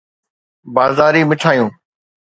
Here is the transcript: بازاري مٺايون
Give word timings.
بازاري 0.75 1.21
مٺايون 1.29 1.69